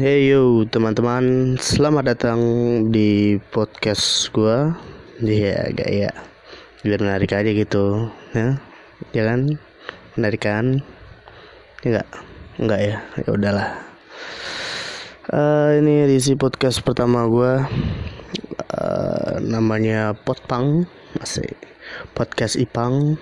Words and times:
Hey 0.00 0.32
yo 0.32 0.64
teman-teman, 0.64 1.60
selamat 1.60 2.16
datang 2.16 2.40
di 2.88 3.36
podcast 3.52 4.32
gua. 4.32 4.72
Iya, 5.20 5.76
gak 5.76 5.90
ya. 5.92 6.08
Biar 6.80 7.04
menarik 7.04 7.36
aja 7.36 7.52
gitu, 7.52 8.08
ya. 8.32 8.56
Ya 9.12 9.22
kan? 9.28 9.60
Menarik 10.16 10.40
kan? 10.40 10.80
Ya 11.84 11.88
enggak? 11.92 12.08
Enggak 12.56 12.80
ya. 12.80 12.96
Ya 13.12 13.28
udahlah. 13.28 13.68
Uh, 15.28 15.76
ini 15.84 16.08
edisi 16.08 16.32
podcast 16.32 16.80
pertama 16.80 17.28
gua. 17.28 17.68
Uh, 18.72 19.36
namanya 19.44 20.16
Potpang, 20.16 20.88
masih 21.20 21.44
podcast 22.16 22.56
Ipang. 22.56 23.20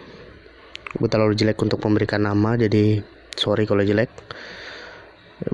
Gue 0.95 1.11
terlalu 1.11 1.35
jelek 1.35 1.59
untuk 1.59 1.83
memberikan 1.83 2.23
nama, 2.23 2.55
jadi 2.55 3.03
sorry 3.35 3.67
kalau 3.67 3.83
jelek 3.83 4.15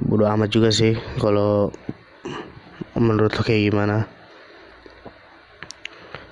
bodo 0.00 0.24
amat 0.24 0.48
juga 0.48 0.72
sih 0.72 0.96
kalau 1.20 1.68
menurut 2.96 3.34
lo 3.34 3.42
kayak 3.44 3.68
gimana. 3.68 4.08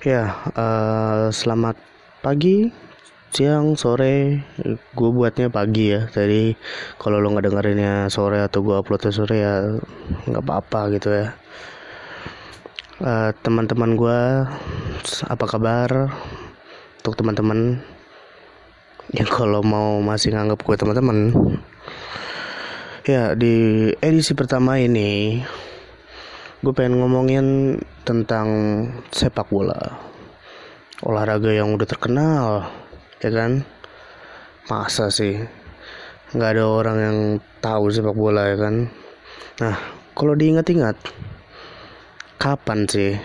Ya 0.03 0.35
uh, 0.57 1.29
selamat 1.29 1.77
pagi 2.19 2.71
siang 3.33 3.77
sore. 3.77 4.41
Gue 4.97 5.09
buatnya 5.13 5.53
pagi 5.53 5.93
ya. 5.93 6.09
Jadi 6.09 6.57
kalau 6.97 7.21
lo 7.21 7.29
nggak 7.33 7.45
dengerinnya 7.49 8.09
sore 8.09 8.41
atau 8.41 8.61
gue 8.65 8.75
uploadnya 8.77 9.11
sore 9.13 9.35
ya 9.41 9.53
nggak 10.29 10.43
apa-apa 10.43 10.81
gitu 10.97 11.09
ya. 11.13 11.27
Uh, 13.03 13.29
teman-teman 13.43 13.93
gue 13.93 14.19
apa 15.29 15.45
kabar? 15.45 16.13
Untuk 17.03 17.19
teman-teman 17.19 17.83
yang 19.11 19.27
kalau 19.27 19.59
mau 19.59 19.99
masih 19.99 20.31
nganggap 20.31 20.63
gue 20.63 20.75
teman-teman 20.79 21.17
Ya, 23.03 23.35
di 23.35 23.91
edisi 23.99 24.31
pertama 24.31 24.79
ini 24.79 25.43
gue 26.63 26.71
pengen 26.71 27.03
ngomongin 27.03 27.75
tentang 28.07 28.47
sepak 29.11 29.51
bola. 29.51 29.75
Olahraga 31.03 31.51
yang 31.51 31.75
udah 31.75 31.83
terkenal, 31.83 32.63
ya 33.19 33.27
kan? 33.27 33.67
Masa 34.71 35.11
sih 35.11 35.35
nggak 36.31 36.51
ada 36.55 36.63
orang 36.63 36.97
yang 37.03 37.17
tahu 37.59 37.91
sepak 37.91 38.15
bola 38.15 38.47
ya 38.47 38.55
kan? 38.55 38.87
Nah, 39.59 39.75
kalau 40.15 40.39
diingat-ingat, 40.39 40.95
kapan 42.39 42.87
sih 42.87 43.19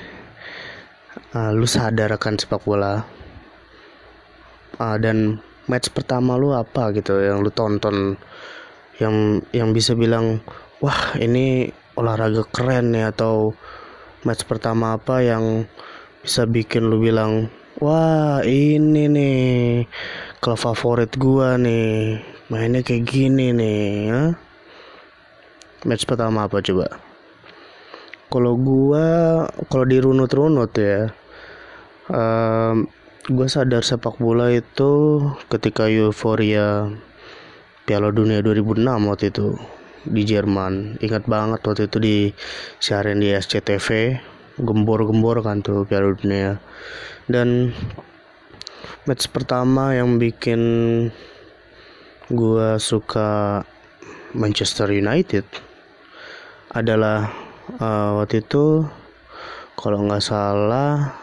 uh, 1.38 1.54
lu 1.54 1.70
sadar 1.70 2.18
akan 2.18 2.34
sepak 2.34 2.66
bola? 2.66 3.06
Uh, 4.74 4.98
dan 4.98 5.38
match 5.70 5.94
pertama 5.94 6.34
lu 6.34 6.50
apa 6.50 6.90
gitu 6.98 7.22
yang 7.22 7.46
lu 7.46 7.54
tonton 7.54 8.18
yang 8.98 9.46
yang 9.54 9.70
bisa 9.70 9.94
bilang 9.94 10.42
wah 10.82 11.14
ini 11.18 11.70
olahraga 11.94 12.46
keren 12.50 12.94
ya 12.94 13.10
atau 13.14 13.54
match 14.26 14.46
pertama 14.46 14.98
apa 14.98 15.22
yang 15.22 15.66
bisa 16.22 16.46
bikin 16.46 16.90
lu 16.90 16.98
bilang 16.98 17.46
wah 17.78 18.42
ini 18.42 19.06
nih 19.06 19.38
klub 20.42 20.58
favorit 20.58 21.14
gua 21.14 21.54
nih 21.54 22.18
mainnya 22.50 22.82
kayak 22.82 23.06
gini 23.06 23.54
nih 23.54 23.82
ya? 24.10 24.22
match 25.86 26.02
pertama 26.06 26.50
apa 26.50 26.58
coba 26.58 26.98
kalau 28.30 28.58
gua 28.58 29.06
kalau 29.70 29.86
dirunut-runut 29.86 30.74
ya 30.74 31.14
um, 32.10 32.90
gua 33.30 33.46
sadar 33.46 33.86
sepak 33.86 34.18
bola 34.18 34.50
itu 34.50 35.22
ketika 35.46 35.86
euforia 35.86 36.90
Piala 37.88 38.12
Dunia 38.12 38.44
2006 38.44 38.84
waktu 38.84 39.32
itu 39.32 39.56
di 40.04 40.22
Jerman. 40.28 41.00
Ingat 41.00 41.24
banget 41.24 41.64
waktu 41.64 41.88
itu 41.88 41.96
di 41.96 42.16
siaran 42.76 43.24
di 43.24 43.32
SCTV, 43.32 44.20
gembor-gembor 44.60 45.40
kan 45.40 45.64
tuh 45.64 45.88
Piala 45.88 46.12
Dunia. 46.12 46.60
Dan 47.24 47.72
match 49.08 49.32
pertama 49.32 49.96
yang 49.96 50.20
bikin 50.20 50.60
gua 52.28 52.76
suka 52.76 53.64
Manchester 54.36 54.92
United 54.92 55.48
adalah 56.76 57.32
uh, 57.80 58.20
waktu 58.20 58.44
itu 58.44 58.84
kalau 59.80 60.04
nggak 60.04 60.20
salah 60.20 61.16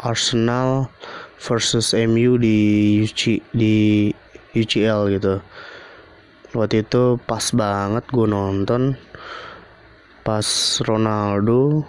Arsenal 0.00 0.88
versus 1.36 1.92
MU 1.92 2.40
di 2.40 2.56
UC, 3.04 3.44
di 3.52 4.08
UCL 4.56 5.12
gitu 5.12 5.44
waktu 6.54 6.86
itu 6.86 7.18
pas 7.26 7.42
banget 7.50 8.04
gue 8.12 8.26
nonton 8.28 8.94
pas 10.22 10.46
Ronaldo 10.86 11.82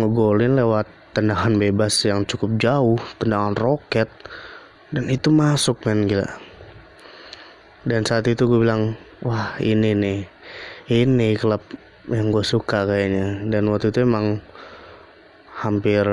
ngegolin 0.00 0.56
lewat 0.56 0.86
tendangan 1.14 1.54
bebas 1.56 1.94
yang 2.08 2.24
cukup 2.24 2.56
jauh 2.56 3.00
tendangan 3.20 3.54
roket 3.56 4.08
dan 4.94 5.10
itu 5.10 5.30
masuk 5.34 5.82
men 5.82 6.06
gila. 6.06 6.26
Dan 7.82 8.06
saat 8.06 8.30
itu 8.30 8.46
gue 8.46 8.62
bilang 8.62 8.94
wah 9.26 9.58
ini 9.58 9.90
nih 9.90 10.20
ini 10.88 11.34
klub 11.34 11.60
yang 12.06 12.30
gue 12.30 12.44
suka 12.46 12.86
kayaknya. 12.86 13.42
Dan 13.50 13.70
waktu 13.74 13.90
itu 13.90 14.06
emang 14.06 14.38
hampir 15.54 16.06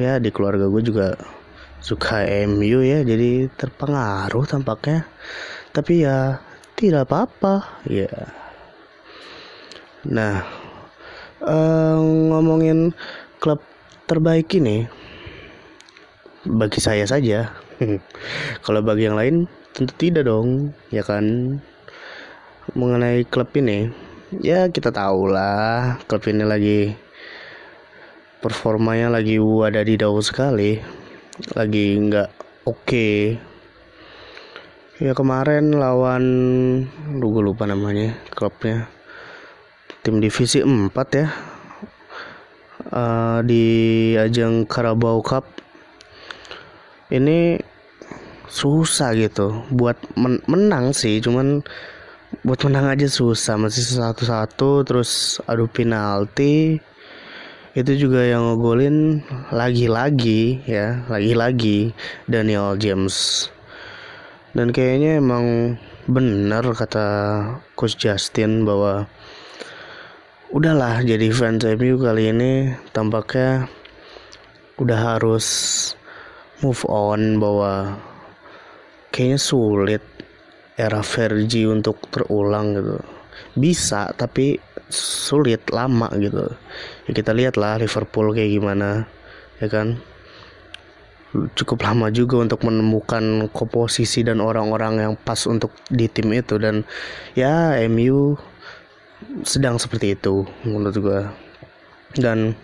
ya 0.00 0.16
di 0.20 0.30
keluarga 0.32 0.68
gue 0.68 0.82
juga 0.84 1.16
suka 1.84 2.24
MU 2.48 2.80
ya 2.80 3.04
jadi 3.04 3.48
terpengaruh 3.60 4.44
tampaknya 4.48 5.04
tapi 5.74 6.06
ya 6.06 6.38
tidak 6.78 7.10
apa-apa. 7.10 7.82
Ya. 7.90 8.30
Nah 10.06 10.46
uh, 11.42 11.98
ngomongin 11.98 12.94
klub 13.42 13.58
terbaik 14.06 14.54
ini 14.54 14.86
bagi 16.46 16.78
saya 16.78 17.02
saja. 17.04 17.50
Kalau 18.64 18.80
bagi 18.86 19.10
yang 19.10 19.18
lain 19.18 19.50
tentu 19.74 19.92
tidak 19.98 20.30
dong 20.30 20.70
ya 20.94 21.02
kan? 21.02 21.58
Mengenai 22.72 23.26
klub 23.28 23.50
ini 23.58 23.90
ya 24.40 24.72
kita 24.72 24.88
tahu 24.88 25.28
lah 25.28 26.00
klub 26.08 26.24
ini 26.30 26.48
lagi 26.48 26.80
performanya 28.38 29.10
lagi 29.10 29.42
wadadidau 29.42 30.22
sekali. 30.22 30.78
Lagi 31.58 31.98
nggak 31.98 32.30
oke. 32.62 32.78
okay 32.86 33.53
ya 35.02 35.10
kemarin 35.10 35.74
lawan 35.74 36.24
lu 37.18 37.26
gue 37.34 37.42
lupa 37.42 37.66
namanya 37.66 38.14
klubnya. 38.30 38.86
Tim 40.04 40.20
divisi 40.20 40.60
4 40.62 40.92
ya. 41.18 41.26
Uh, 42.94 43.40
di 43.42 43.64
ajang 44.14 44.68
Carabao 44.70 45.18
Cup. 45.24 45.48
Ini 47.10 47.58
susah 48.46 49.18
gitu 49.18 49.66
buat 49.74 49.98
men 50.14 50.38
menang 50.46 50.94
sih 50.94 51.18
cuman 51.18 51.64
buat 52.46 52.60
menang 52.62 52.94
aja 52.94 53.10
susah. 53.10 53.58
Masih 53.58 53.98
satu-satu 53.98 54.86
terus 54.86 55.42
adu 55.48 55.66
penalti. 55.66 56.78
Itu 57.74 57.98
juga 57.98 58.22
yang 58.22 58.54
ngegolin 58.54 59.26
lagi-lagi 59.50 60.62
ya 60.62 61.02
lagi-lagi 61.10 61.90
Daniel 62.30 62.78
James 62.78 63.50
dan 64.54 64.70
kayaknya 64.70 65.18
emang 65.18 65.74
benar 66.06 66.62
kata 66.62 67.06
coach 67.74 67.98
Justin 67.98 68.62
bahwa 68.62 69.10
udahlah 70.54 71.02
jadi 71.02 71.34
fans 71.34 71.66
MU 71.74 71.98
kali 71.98 72.30
ini 72.30 72.70
tampaknya 72.94 73.66
udah 74.78 75.18
harus 75.18 75.46
move 76.62 76.86
on 76.86 77.42
bahwa 77.42 77.98
kayaknya 79.10 79.42
sulit 79.42 80.02
era 80.78 81.02
Fergie 81.02 81.66
untuk 81.66 81.98
terulang 82.14 82.78
gitu. 82.78 82.98
Bisa 83.58 84.14
tapi 84.14 84.58
sulit 84.90 85.66
lama 85.74 86.06
gitu. 86.14 86.46
Ya 87.06 87.10
kita 87.10 87.34
lihat 87.34 87.58
lah 87.58 87.82
Liverpool 87.82 88.30
kayak 88.30 88.54
gimana 88.54 89.10
ya 89.58 89.66
kan 89.66 89.98
cukup 91.54 91.82
lama 91.82 92.08
juga 92.14 92.42
untuk 92.42 92.62
menemukan 92.62 93.50
komposisi 93.50 94.22
dan 94.22 94.38
orang-orang 94.38 95.02
yang 95.02 95.14
pas 95.18 95.38
untuk 95.50 95.74
di 95.90 96.06
tim 96.06 96.30
itu. 96.30 96.56
Dan 96.56 96.86
ya 97.34 97.74
MU 97.90 98.38
sedang 99.42 99.80
seperti 99.80 100.14
itu 100.14 100.44
menurut 100.62 100.96
gue 101.00 101.20
dan 102.20 102.54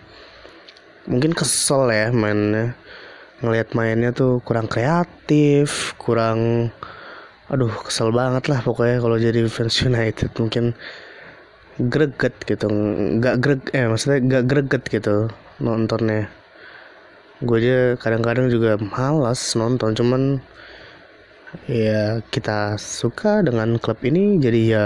mungkin 1.05 1.35
kesel 1.35 1.91
ya 1.91 2.07
mainnya. 2.15 2.77
Ngelihat 3.41 3.73
mainnya 3.73 4.13
tuh 4.13 4.37
kurang 4.45 4.69
kreatif 4.69 5.97
kurang 5.97 6.69
aduh 7.51 7.73
kesel 7.83 8.13
banget 8.13 8.47
lah 8.47 8.61
pokoknya 8.63 8.97
kalau 9.01 9.17
jadi 9.19 9.49
fans 9.51 9.81
United. 9.83 10.31
Mungkin 10.39 10.77
greget 11.91 12.35
gitu. 12.47 12.69
Nggak 13.19 13.35
greg 13.41 13.61
eh 13.75 13.89
maksudnya 13.89 14.19
nggak 14.21 14.43
greget 14.47 14.83
gitu 14.87 15.27
nontonnya 15.61 16.40
gue 17.41 17.57
aja 17.57 17.77
kadang-kadang 17.97 18.53
juga 18.53 18.77
malas 18.77 19.57
nonton 19.57 19.97
cuman 19.97 20.21
ya 21.67 22.21
kita 22.31 22.77
suka 22.79 23.43
dengan 23.43 23.75
klub 23.81 23.99
ini 24.05 24.39
jadi 24.39 24.61
ya 24.61 24.85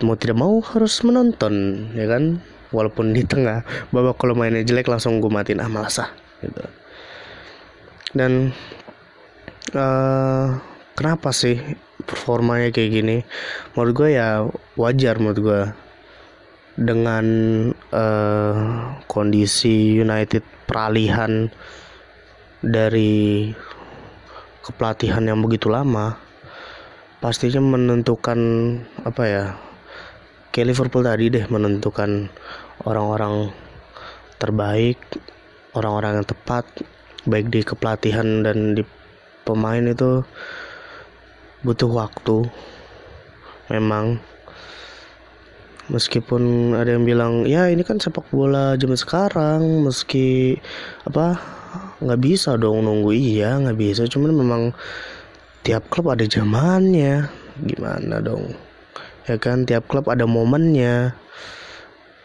mau 0.00 0.16
tidak 0.16 0.38
mau 0.40 0.60
harus 0.64 1.00
menonton 1.04 1.86
ya 1.92 2.08
kan? 2.08 2.40
Walaupun 2.70 3.10
di 3.10 3.26
tengah 3.26 3.66
babak 3.90 4.14
kalau 4.22 4.38
mainnya 4.38 4.62
jelek 4.62 4.86
langsung 4.86 5.18
gue 5.18 5.26
matiin 5.26 5.58
ah 5.58 5.66
malas 5.66 5.98
ah 5.98 6.10
gitu. 6.38 6.62
Dan 8.14 8.54
uh, 9.74 10.54
kenapa 10.94 11.34
sih 11.34 11.58
performanya 12.06 12.70
kayak 12.70 12.90
gini? 12.94 13.16
Menurut 13.74 13.92
gue 13.96 14.08
ya 14.14 14.46
wajar 14.78 15.18
menurut 15.18 15.40
gue 15.42 15.60
dengan 16.78 17.26
uh, 17.90 18.54
kondisi 19.10 19.98
United 19.98 20.42
peralihan 20.68 21.50
dari 22.60 23.50
kepelatihan 24.60 25.24
yang 25.24 25.40
begitu 25.40 25.72
lama 25.72 26.14
pastinya 27.18 27.60
menentukan 27.60 28.38
apa 29.02 29.22
ya 29.24 29.44
kayak 30.52 30.72
Liverpool 30.72 31.04
tadi 31.04 31.32
deh 31.32 31.44
menentukan 31.48 32.28
orang-orang 32.84 33.52
terbaik 34.40 34.98
orang-orang 35.76 36.20
yang 36.20 36.28
tepat 36.28 36.64
baik 37.28 37.52
di 37.52 37.60
kepelatihan 37.60 38.40
dan 38.40 38.72
di 38.72 38.82
pemain 39.44 39.84
itu 39.84 40.24
butuh 41.60 41.92
waktu 41.92 42.48
memang 43.68 44.16
meskipun 45.90 46.72
ada 46.78 46.94
yang 46.94 47.04
bilang 47.04 47.44
ya 47.44 47.66
ini 47.66 47.82
kan 47.82 47.98
sepak 47.98 48.30
bola 48.30 48.78
zaman 48.78 48.96
sekarang 48.96 49.82
meski 49.82 50.56
apa 51.04 51.36
nggak 52.00 52.20
bisa 52.20 52.56
dong 52.56 52.86
nunggu. 52.86 53.12
Iya 53.12 53.60
nggak 53.60 53.78
bisa. 53.78 54.02
Cuman 54.08 54.32
memang 54.32 54.62
tiap 55.66 55.86
klub 55.92 56.08
ada 56.08 56.24
zamannya. 56.24 57.28
Gimana 57.60 58.24
dong? 58.24 58.56
Ya 59.28 59.36
kan 59.36 59.68
tiap 59.68 59.86
klub 59.90 60.08
ada 60.08 60.24
momennya. 60.24 61.12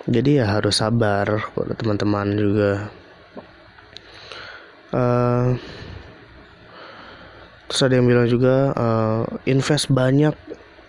Jadi 0.05 0.37
ya 0.37 0.45
harus 0.45 0.79
sabar 0.79 1.25
buat 1.57 1.73
teman-teman 1.75 2.37
juga. 2.37 2.71
Uh, 4.95 5.57
terus 7.67 7.81
ada 7.83 7.99
yang 7.99 8.07
bilang 8.07 8.29
juga 8.29 8.71
uh, 8.77 9.27
invest 9.43 9.91
banyak 9.91 10.31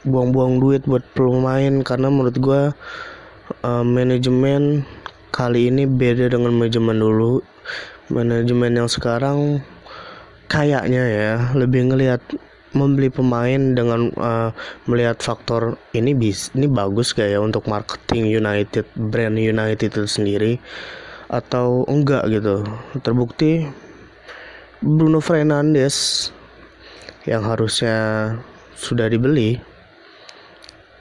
buang-buang 0.07 0.63
duit 0.63 0.87
buat 0.87 1.03
pemain 1.19 1.83
karena 1.83 2.09
menurut 2.09 2.37
gue 2.39 2.63
uh, 3.67 3.85
manajemen 3.85 4.87
kali 5.35 5.69
ini 5.69 5.85
beda 5.85 6.31
dengan 6.31 6.55
manajemen 6.55 6.97
dulu. 6.97 7.43
Manajemen 8.07 8.79
yang 8.79 8.87
sekarang 8.87 9.61
kayaknya 10.47 11.03
ya 11.11 11.35
lebih 11.59 11.91
ngelihat 11.91 12.23
membeli 12.71 13.11
pemain 13.11 13.75
dengan 13.75 14.15
uh, 14.15 14.55
melihat 14.87 15.19
faktor 15.19 15.75
ini 15.91 16.15
bis 16.15 16.55
ini 16.55 16.71
bagus 16.71 17.11
gak 17.17 17.33
ya 17.35 17.43
untuk 17.43 17.67
marketing 17.67 18.31
United 18.31 18.87
brand 18.95 19.35
United 19.35 19.91
itu 19.91 20.07
sendiri? 20.07 20.63
Atau 21.27 21.83
enggak 21.91 22.31
gitu. 22.31 22.63
Terbukti 23.03 23.67
Bruno 24.79 25.19
Fernandes 25.19 26.31
yang 27.27 27.43
harusnya 27.43 28.31
sudah 28.79 29.11
dibeli 29.11 29.59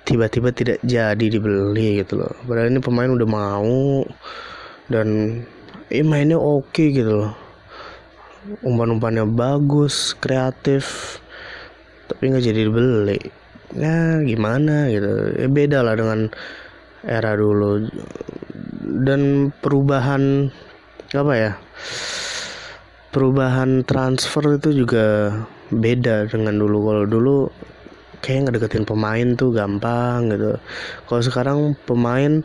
tiba-tiba 0.06 0.54
tidak 0.54 0.78
jadi 0.86 1.26
dibeli 1.26 2.06
gitu 2.06 2.22
loh. 2.22 2.34
Padahal 2.46 2.70
ini 2.70 2.80
pemain 2.80 3.10
udah 3.10 3.28
mau 3.28 4.06
dan 4.86 5.42
eh 5.90 6.06
mainnya 6.06 6.38
oke 6.38 6.70
okay 6.70 6.94
gitu 6.94 7.26
loh. 7.26 7.34
Umpan-umpannya 8.62 9.26
bagus 9.26 10.14
kreatif 10.22 11.18
tapi 12.06 12.30
nggak 12.30 12.46
jadi 12.46 12.62
dibeli. 12.70 13.20
Ya 13.74 14.22
gimana 14.22 14.94
gitu. 14.94 15.42
Ya 15.42 15.48
beda 15.50 15.82
lah 15.82 15.98
dengan 15.98 16.30
era 17.02 17.34
dulu. 17.34 17.90
Dan 19.06 19.50
perubahan 19.60 20.54
apa 21.18 21.34
ya 21.34 21.52
perubahan 23.10 23.82
transfer 23.88 24.62
itu 24.62 24.86
juga 24.86 25.34
beda 25.74 26.30
dengan 26.30 26.62
dulu. 26.62 26.78
Kalau 26.94 27.04
dulu 27.10 27.38
kayak 28.26 28.50
ngedeketin 28.50 28.90
pemain 28.90 29.38
tuh 29.38 29.54
gampang 29.54 30.34
gitu. 30.34 30.58
Kalau 31.06 31.22
sekarang 31.22 31.60
pemain 31.86 32.42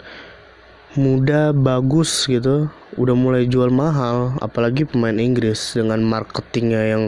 muda 0.93 1.57
bagus 1.57 2.29
gitu 2.29 2.69
udah 3.01 3.15
mulai 3.17 3.49
jual 3.49 3.73
mahal 3.73 4.37
apalagi 4.45 4.85
pemain 4.85 5.17
Inggris 5.17 5.79
dengan 5.79 6.05
marketingnya 6.05 6.83
yang 6.93 7.05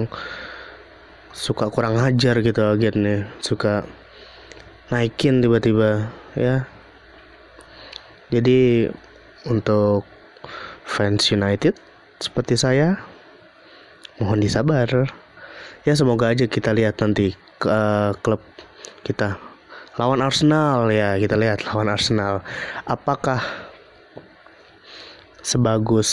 suka 1.36 1.68
kurang 1.68 2.00
ajar 2.00 2.40
gitu 2.40 2.62
agennya 2.64 3.28
suka 3.44 3.84
naikin 4.88 5.44
tiba-tiba 5.44 6.08
ya. 6.32 6.64
Jadi 8.32 8.88
untuk 9.44 10.08
fans 10.88 11.28
United 11.28 11.76
seperti 12.22 12.56
saya 12.56 12.96
mohon 14.22 14.40
disabar 14.40 15.10
ya 15.82 15.94
semoga 15.98 16.30
aja 16.30 16.46
kita 16.46 16.70
lihat 16.70 16.98
nanti 17.02 17.34
uh, 17.66 18.14
klub 18.22 18.42
kita 19.02 19.38
lawan 19.98 20.22
Arsenal 20.22 20.88
ya 20.88 21.18
kita 21.18 21.36
lihat 21.36 21.66
lawan 21.68 21.90
Arsenal. 21.92 22.40
Apakah 22.88 23.42
sebagus 25.42 26.10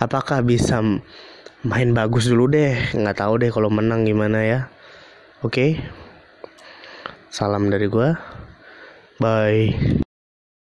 apakah 0.00 0.40
bisa 0.40 0.80
main 1.62 1.90
bagus 1.92 2.26
dulu 2.26 2.50
deh? 2.50 2.74
Nggak 2.96 3.22
tahu 3.22 3.38
deh 3.38 3.50
kalau 3.52 3.68
menang 3.68 4.08
gimana 4.08 4.40
ya. 4.42 4.60
Oke 5.42 5.52
okay? 5.52 5.70
salam 7.32 7.72
dari 7.72 7.86
gua. 7.88 8.16
Bye 9.20 10.01